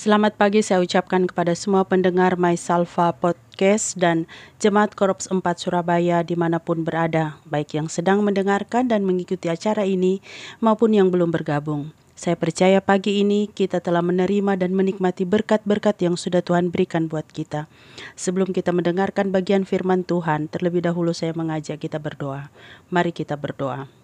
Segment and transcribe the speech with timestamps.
[0.00, 4.24] Selamat pagi saya ucapkan kepada semua pendengar My Salva Podcast dan
[4.56, 9.84] Jemaat Korps 4 Surabaya di mana pun berada, baik yang sedang mendengarkan dan mengikuti acara
[9.84, 10.24] ini
[10.56, 11.92] maupun yang belum bergabung.
[12.16, 17.28] Saya percaya pagi ini kita telah menerima dan menikmati berkat-berkat yang sudah Tuhan berikan buat
[17.28, 17.68] kita.
[18.16, 22.48] Sebelum kita mendengarkan bagian firman Tuhan, terlebih dahulu saya mengajak kita berdoa.
[22.88, 23.99] Mari kita berdoa.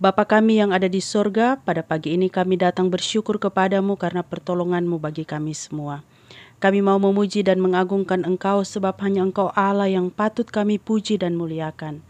[0.00, 4.96] Bapa kami yang ada di sorga, pada pagi ini kami datang bersyukur kepadamu karena pertolonganmu
[4.96, 6.08] bagi kami semua.
[6.56, 11.36] Kami mau memuji dan mengagungkan Engkau sebab hanya Engkau Allah yang patut kami puji dan
[11.36, 12.00] muliakan.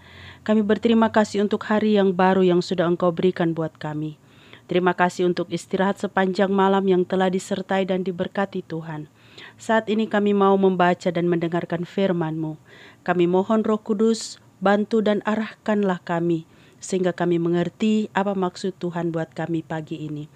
[0.46, 4.22] Kami berterima kasih untuk hari yang baru yang sudah Engkau berikan buat kami.
[4.70, 9.10] Terima kasih untuk istirahat sepanjang malam yang telah disertai dan diberkati Tuhan.
[9.58, 12.54] Saat ini kami mau membaca dan mendengarkan firman-Mu.
[13.02, 16.46] Kami mohon Roh Kudus, bantu dan arahkanlah kami
[16.80, 20.26] sehingga kami mengerti apa maksud Tuhan buat kami pagi ini.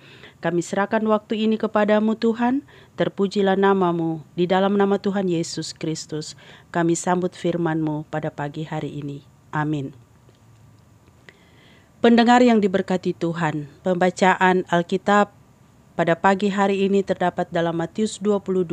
[0.44, 2.68] Kami serahkan waktu ini kepadamu Tuhan,
[3.00, 6.36] terpujilah namamu, di dalam nama Tuhan Yesus Kristus,
[6.68, 9.24] kami sambut firmanmu pada pagi hari ini.
[9.50, 9.96] Amin.
[12.04, 15.32] Pendengar yang diberkati Tuhan, pembacaan Alkitab
[15.96, 18.68] pada pagi hari ini terdapat dalam Matius 22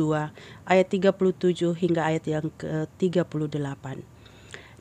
[0.68, 4.04] ayat 37 hingga ayat yang ke-38.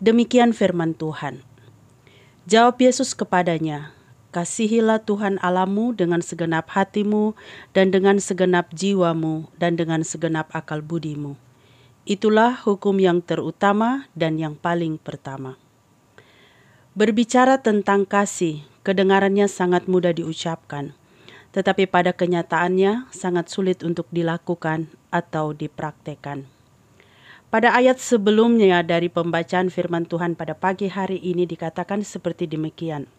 [0.02, 1.45] Demikian firman Tuhan.
[2.50, 3.94] Jawab Yesus kepadanya,
[4.34, 7.38] Kasihilah Tuhan Alamu dengan segenap hatimu
[7.70, 11.38] dan dengan segenap jiwamu dan dengan segenap akal budimu.
[12.02, 15.62] Itulah hukum yang terutama dan yang paling pertama.
[16.97, 20.97] Berbicara tentang kasih, kedengarannya sangat mudah diucapkan,
[21.53, 26.50] tetapi pada kenyataannya sangat sulit untuk dilakukan atau dipraktekkan.
[27.51, 33.12] Pada ayat sebelumnya dari pembacaan firman Tuhan pada pagi hari ini dikatakan seperti demikian.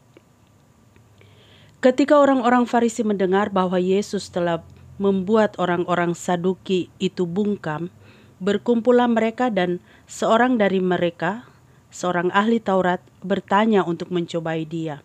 [1.85, 4.65] Ketika orang-orang Farisi mendengar bahwa Yesus telah
[4.97, 7.93] membuat orang-orang Saduki itu bungkam,
[8.41, 11.45] berkumpullah mereka dan seorang dari mereka,
[11.93, 15.05] seorang ahli Taurat, bertanya untuk mencobai dia.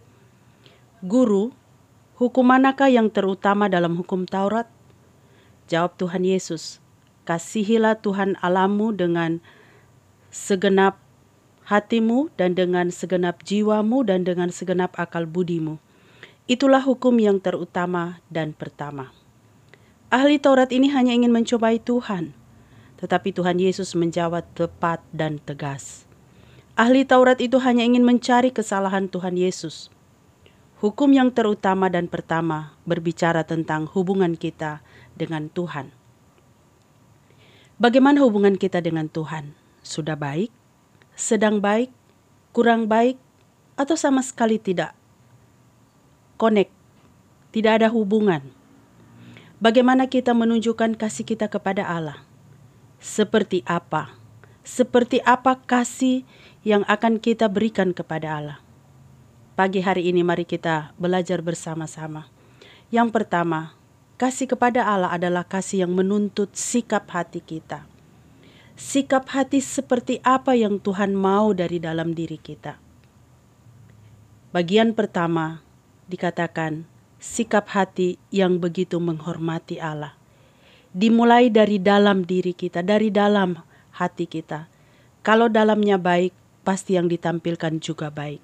[1.04, 1.52] Guru,
[2.16, 4.72] hukum manakah yang terutama dalam hukum Taurat?
[5.68, 6.80] Jawab Tuhan Yesus,
[7.28, 9.44] Kasihilah Tuhan Alamu dengan
[10.32, 10.96] segenap
[11.68, 15.76] hatimu dan dengan segenap jiwamu dan dengan segenap akal budimu.
[16.48, 19.12] Itulah hukum yang terutama dan pertama.
[20.08, 22.32] Ahli Taurat ini hanya ingin mencobai Tuhan,
[23.04, 26.08] tetapi Tuhan Yesus menjawab tepat dan tegas.
[26.80, 29.92] Ahli Taurat itu hanya ingin mencari kesalahan Tuhan Yesus.
[30.80, 34.80] Hukum yang terutama dan pertama berbicara tentang hubungan kita
[35.20, 35.97] dengan Tuhan.
[37.78, 39.54] Bagaimana hubungan kita dengan Tuhan?
[39.86, 40.50] Sudah baik?
[41.14, 41.94] Sedang baik?
[42.50, 43.22] Kurang baik?
[43.78, 44.98] Atau sama sekali tidak?
[46.42, 46.74] Connect.
[47.54, 48.42] Tidak ada hubungan.
[49.62, 52.26] Bagaimana kita menunjukkan kasih kita kepada Allah?
[52.98, 54.10] Seperti apa?
[54.66, 56.26] Seperti apa kasih
[56.66, 58.58] yang akan kita berikan kepada Allah?
[59.54, 62.26] Pagi hari ini mari kita belajar bersama-sama.
[62.90, 63.77] Yang pertama,
[64.18, 67.86] Kasih kepada Allah adalah kasih yang menuntut sikap hati kita.
[68.74, 72.82] Sikap hati seperti apa yang Tuhan mau dari dalam diri kita.
[74.50, 75.62] Bagian pertama
[76.10, 76.90] dikatakan
[77.22, 80.18] sikap hati yang begitu menghormati Allah.
[80.98, 83.54] Dimulai dari dalam diri kita, dari dalam
[84.02, 84.66] hati kita.
[85.22, 86.34] Kalau dalamnya baik,
[86.66, 88.42] pasti yang ditampilkan juga baik.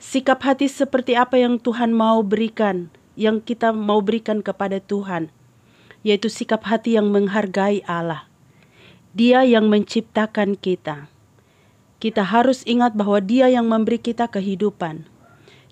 [0.00, 2.88] Sikap hati seperti apa yang Tuhan mau berikan
[3.18, 5.30] yang kita mau berikan kepada Tuhan,
[6.06, 8.30] yaitu sikap hati yang menghargai Allah.
[9.10, 11.10] Dia yang menciptakan kita.
[12.00, 15.04] Kita harus ingat bahwa Dia yang memberi kita kehidupan.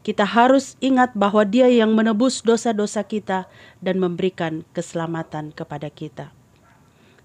[0.03, 3.47] Kita harus ingat bahwa Dia yang menebus dosa-dosa kita
[3.81, 6.35] dan memberikan keselamatan kepada kita.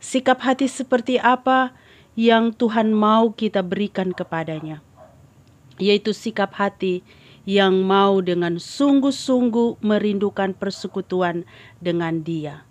[0.04, 1.74] Sikap hati seperti apa
[2.14, 4.86] yang Tuhan mau kita berikan kepadanya,
[5.82, 7.02] yaitu sikap hati
[7.84, 11.44] mau dengan sungguh-sungguh merindukan persekutuan
[11.84, 12.64] dengan Dia.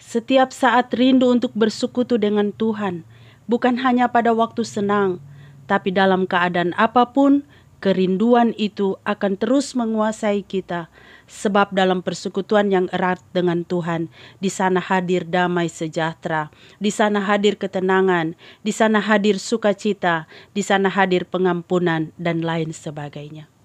[0.00, 3.04] Setiap saat rindu untuk bersekutu dengan Tuhan,
[3.44, 5.20] bukan hanya pada waktu senang,
[5.68, 7.44] tapi dalam keadaan apa pun,
[7.84, 10.88] kerinduan itu akan terus menguasai kita,
[11.28, 14.08] sebab dalam persekutuan yang erat dengan Tuhan,
[14.40, 16.48] di sana hadir damai sejahtera,
[16.80, 18.32] di sana hadir ketenangan,
[18.64, 20.24] di sana hadir sukacita,
[20.56, 23.59] di sana hadir pengampunan, dan lain sebagainya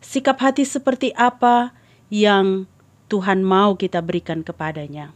[0.00, 1.72] sikap hati seperti apa
[2.12, 2.70] yang
[3.06, 5.14] Tuhan mau kita berikan kepadanya,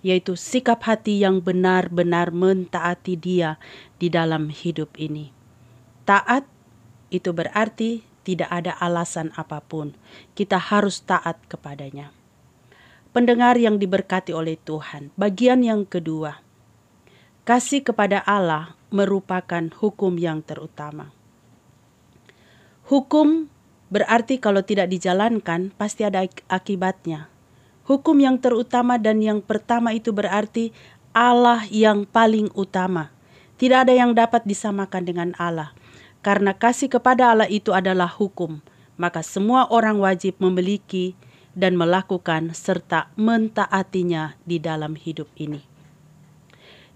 [0.00, 3.60] yaitu sikap hati yang benar-benar mentaati Dia
[4.00, 5.32] di dalam hidup ini.
[6.08, 6.48] Taat
[7.12, 9.92] itu berarti tidak ada alasan apa pun,
[10.32, 12.12] kita harus taat kepadanya.
[13.10, 16.38] Pendengar yang diberkati oleh Tuhan, bagian yang kedua,
[17.42, 21.10] kasih kepada Allah merupakan hukum yang terutama.
[22.86, 23.50] Hukum
[23.90, 27.28] berarti kalau tidak dijalankan pasti ada akibatnya.
[27.84, 30.70] Hukum yang terutama dan yang pertama itu berarti
[31.10, 33.10] Allah yang paling utama.
[33.58, 35.74] Tidak ada yang dapat disamakan dengan Allah.
[36.22, 38.62] Karena kasih kepada Allah itu adalah hukum,
[38.94, 41.18] maka semua orang wajib memiliki
[41.56, 45.66] dan melakukan serta mentaatinya di dalam hidup ini.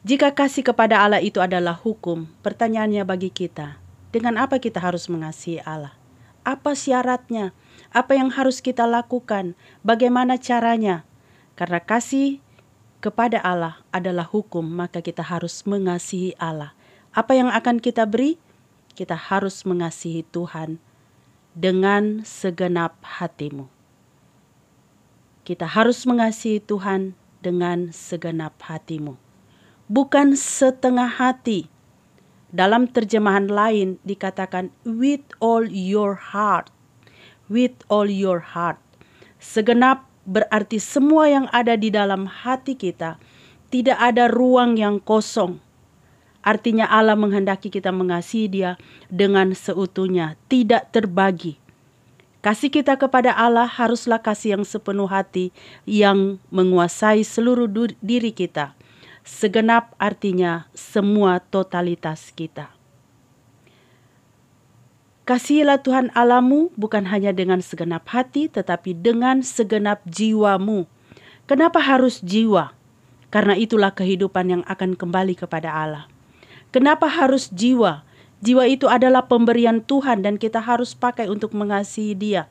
[0.05, 3.81] Jika kasih kepada Allah itu adalah hukum, pertanyaannya bagi kita,
[4.12, 6.03] dengan apa kita harus mengasihi Allah?
[6.44, 7.56] Apa syaratnya?
[7.91, 9.56] Apa yang harus kita lakukan?
[9.81, 11.08] Bagaimana caranya?
[11.56, 12.44] Karena kasih
[13.00, 16.76] kepada Allah adalah hukum, maka kita harus mengasihi Allah.
[17.17, 18.37] Apa yang akan kita beri?
[18.93, 20.79] Kita harus mengasihi Tuhan
[21.55, 23.70] dengan segenap hatimu.
[25.44, 27.12] Kita harus mengasihi Tuhan
[27.44, 29.20] dengan segenap hatimu,
[29.93, 31.69] bukan setengah hati.
[32.54, 36.70] Dalam terjemahan lain dikatakan with all your heart.
[37.50, 38.78] With all your heart.
[39.42, 43.18] Segenap berarti semua yang ada di dalam hati kita,
[43.74, 45.58] tidak ada ruang yang kosong.
[46.46, 48.70] Artinya Allah menghendaki kita mengasihi dia
[49.10, 51.58] dengan seutuhnya, tidak terbagi.
[52.44, 55.48] Kasih kita kepada Allah haruslah kasih yang sepenuh hati
[55.88, 57.66] yang menguasai seluruh
[58.04, 58.76] diri kita.
[59.25, 62.69] Segenap artinya semua totalitas kita.
[65.25, 70.85] Kasihilah Tuhan Alamu bukan hanya dengan segenap hati tetapi dengan segenap jiwamu.
[71.49, 72.76] Kenapa harus jiwa?
[73.32, 76.05] Karena itulah kehidupan yang akan kembali kepada Allah.
[76.69, 78.05] Kenapa harus jiwa?
[78.44, 82.44] Jiwa itu adalah pemberian Tuhan dan kita harus pakai untuk mengasihi Dia.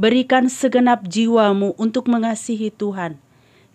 [0.00, 3.20] Berikan segenap jiwamu untuk mengasihi Tuhan.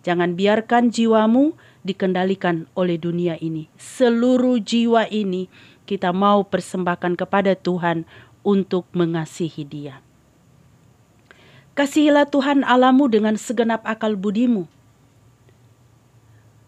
[0.02, 1.54] Jangan biarkan jiwamu
[1.86, 3.70] dikendalikan oleh dunia ini.
[3.78, 5.46] Seluruh jiwa ini
[5.86, 8.06] kita mau persembahkan kepada Tuhan
[8.42, 10.02] untuk mengasihi Dia.
[11.72, 14.68] Kasihilah Tuhan Alamu dengan segenap akal budimu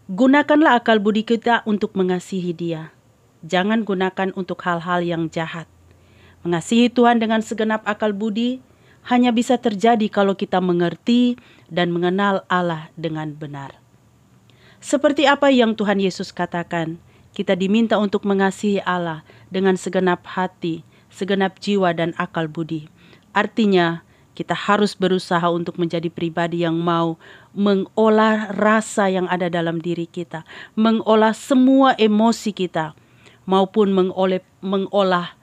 [0.05, 2.93] Gunakanlah akal budi kita untuk mengasihi Dia.
[3.41, 5.65] Jangan gunakan untuk hal-hal yang jahat.
[6.45, 8.61] Mengasihi Tuhan dengan segenap akal budi
[9.05, 11.37] hanya bisa terjadi kalau kita mengerti
[11.69, 13.77] dan mengenal Allah dengan benar.
[14.81, 17.01] Seperti apa yang Tuhan Yesus katakan,
[17.33, 22.87] kita diminta untuk mengasihi Allah dengan segenap hati, segenap jiwa, dan akal budi.
[23.33, 24.05] Artinya,
[24.35, 27.15] kita harus berusaha untuk menjadi pribadi yang mau
[27.55, 30.43] mengolah rasa yang ada dalam diri kita,
[30.75, 32.93] mengolah semua emosi kita,
[33.47, 33.95] maupun
[34.59, 35.39] mengolah,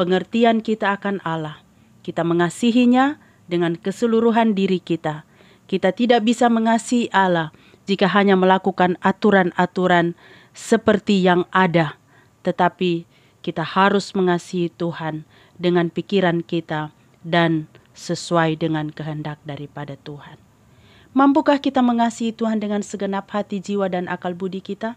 [0.00, 1.60] pengertian kita akan Allah.
[2.00, 3.20] Kita mengasihinya
[3.50, 5.28] dengan keseluruhan diri kita.
[5.66, 7.54] Kita tidak bisa mengasihi Allah
[7.86, 10.14] jika hanya melakukan aturan-aturan
[10.54, 11.98] seperti yang ada,
[12.42, 13.06] tetapi
[13.40, 15.24] kita harus mengasihi Tuhan
[15.56, 16.94] dengan pikiran kita
[17.26, 20.40] dan sesuai dengan kehendak daripada Tuhan.
[21.10, 24.94] Mampukah kita mengasihi Tuhan dengan segenap hati, jiwa, dan akal budi kita?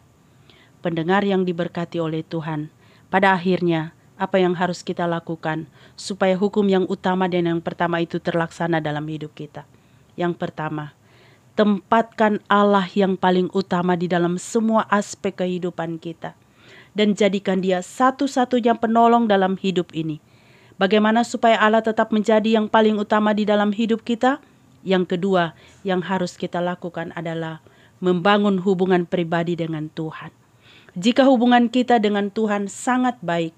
[0.86, 2.70] Pendengar yang diberkati oleh Tuhan,
[3.10, 5.65] pada akhirnya apa yang harus kita lakukan
[5.98, 9.65] supaya hukum yang utama dan yang pertama itu terlaksana dalam hidup kita?
[10.13, 10.93] Yang pertama,
[11.58, 16.38] tempatkan Allah yang paling utama di dalam semua aspek kehidupan kita
[16.93, 20.22] dan jadikan Dia satu-satunya penolong dalam hidup ini
[20.74, 24.41] Bagaimana supaya Allah tetap menjadi yang paling utama di dalam hidup kita?
[24.82, 25.53] Yang kedua,
[25.86, 27.62] yang harus kita lakukan adalah
[28.01, 30.34] membangun hubungan pribadi dengan Tuhan.
[30.98, 33.53] Jika hubungan kita dengan Tuhan sangat baik,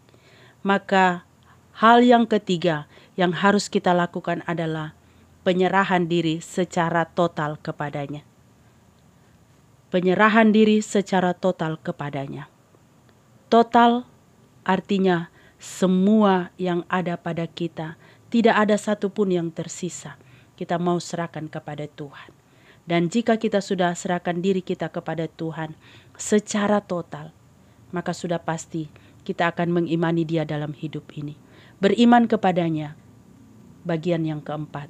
[0.66, 1.30] maka
[1.78, 4.98] hal yang ketiga yang harus kita lakukan adalah
[5.46, 8.26] penyerahan diri secara total kepadanya.
[9.94, 12.50] Penyerahan diri secara total kepadanya.
[13.48, 14.10] Total
[14.66, 15.30] artinya
[15.62, 17.94] semua yang ada pada kita,
[18.34, 20.18] tidak ada satupun yang tersisa.
[20.58, 22.34] Kita mau serahkan kepada Tuhan.
[22.90, 25.78] Dan jika kita sudah serahkan diri kita kepada Tuhan
[26.18, 27.30] secara total,
[27.94, 28.90] maka sudah pasti
[29.26, 31.34] kita akan mengimani Dia dalam hidup ini.
[31.82, 32.94] Beriman kepadanya,
[33.82, 34.88] bagian yang keempat.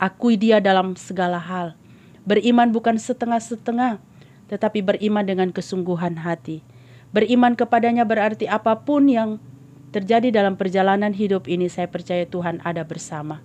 [0.00, 1.76] Akui Dia dalam segala hal.
[2.24, 4.00] Beriman bukan setengah-setengah,
[4.48, 6.64] tetapi beriman dengan kesungguhan hati.
[7.12, 9.38] Beriman kepadanya berarti apa pun yang
[9.94, 13.44] terjadi dalam perjalanan hidup ini, saya percaya Tuhan ada bersama.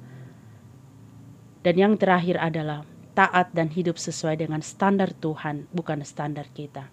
[1.61, 2.81] Dan yang terakhir adalah
[3.13, 6.89] taat dan hidup sesuai dengan standar Tuhan, bukan standar kita.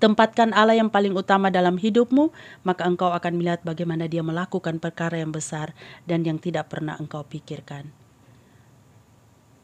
[0.00, 2.32] Tempatkan Allah yang paling utama dalam hidupmu,
[2.64, 5.76] maka engkau akan melihat bagaimana Dia melakukan perkara yang besar
[6.08, 7.92] dan yang tidak pernah engkau pikirkan.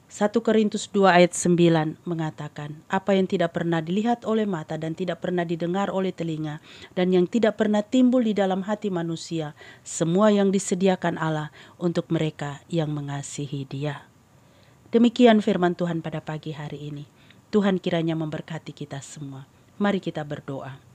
[0.08, 5.20] 1 Korintus 2 ayat 9 mengatakan, apa yang tidak pernah dilihat oleh mata dan tidak
[5.20, 6.64] pernah didengar oleh telinga
[6.96, 9.52] dan yang tidak pernah timbul di dalam hati manusia,
[9.84, 14.08] semua yang disediakan Allah untuk mereka yang mengasihi Dia.
[14.88, 17.04] Demikian firman Tuhan pada pagi hari ini.
[17.52, 19.57] Tuhan kiranya memberkati kita semua.
[19.78, 20.88] Mari kita berdoa.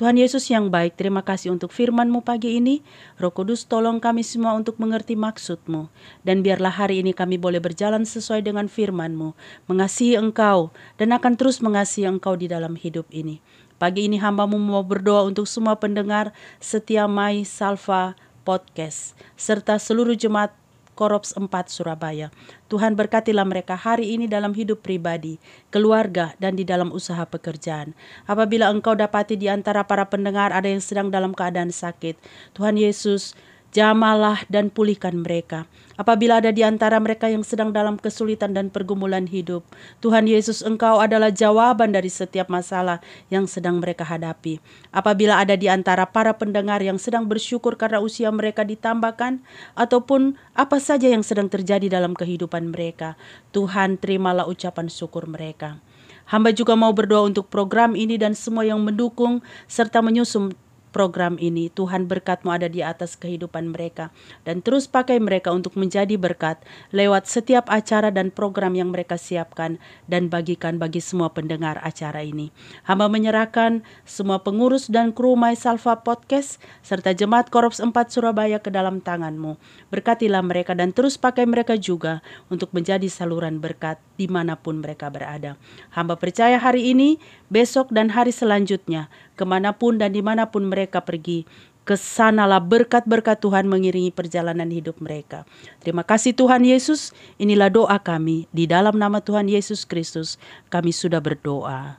[0.00, 2.80] Tuhan Yesus yang baik, terima kasih untuk firman-Mu pagi ini.
[3.20, 5.92] Roh Kudus tolong kami semua untuk mengerti maksud-Mu.
[6.24, 9.36] Dan biarlah hari ini kami boleh berjalan sesuai dengan firman-Mu.
[9.68, 13.44] Mengasihi Engkau dan akan terus mengasihi Engkau di dalam hidup ini.
[13.76, 18.16] Pagi ini hambamu mau berdoa untuk semua pendengar setia Mai Salva
[18.48, 19.12] Podcast.
[19.36, 20.56] Serta seluruh jemaat
[20.92, 22.28] Korops 4 Surabaya.
[22.68, 25.40] Tuhan berkatilah mereka hari ini dalam hidup pribadi,
[25.72, 27.96] keluarga, dan di dalam usaha pekerjaan.
[28.28, 32.16] Apabila engkau dapati di antara para pendengar ada yang sedang dalam keadaan sakit,
[32.52, 33.32] Tuhan Yesus
[33.72, 35.64] jamalah dan pulihkan mereka.
[35.96, 39.64] Apabila ada di antara mereka yang sedang dalam kesulitan dan pergumulan hidup,
[40.04, 44.60] Tuhan Yesus Engkau adalah jawaban dari setiap masalah yang sedang mereka hadapi.
[44.92, 49.40] Apabila ada di antara para pendengar yang sedang bersyukur karena usia mereka ditambahkan,
[49.76, 53.16] ataupun apa saja yang sedang terjadi dalam kehidupan mereka,
[53.56, 55.80] Tuhan terimalah ucapan syukur mereka.
[56.28, 60.56] Hamba juga mau berdoa untuk program ini dan semua yang mendukung serta menyusun
[60.92, 61.72] program ini.
[61.72, 64.12] Tuhan berkatmu ada di atas kehidupan mereka.
[64.44, 66.60] Dan terus pakai mereka untuk menjadi berkat
[66.92, 72.52] lewat setiap acara dan program yang mereka siapkan dan bagikan bagi semua pendengar acara ini.
[72.84, 78.68] Hamba menyerahkan semua pengurus dan kru My Salva Podcast serta Jemaat Korops 4 Surabaya ke
[78.68, 79.56] dalam tanganmu.
[79.88, 82.20] Berkatilah mereka dan terus pakai mereka juga
[82.52, 85.56] untuk menjadi saluran berkat di mana pun mereka berada.
[85.96, 87.16] Hamba percaya hari ini,
[87.48, 91.44] besok dan hari selanjutnya ke mana pun dan di mana pun mereka pergi.
[91.82, 95.42] Ke sanalah berkat-berkat Tuhan mengiringi perjalanan hidup mereka.
[95.82, 97.10] Terima kasih Tuhan Yesus,
[97.42, 98.46] inilah doa kami.
[98.54, 100.38] Di dalam nama Tuhan Yesus Kristus
[100.70, 101.98] kami sudah berdoa.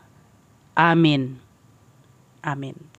[0.72, 1.36] Amin.
[2.40, 2.92] Amin.